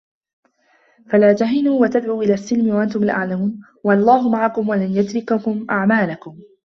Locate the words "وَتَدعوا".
1.81-2.23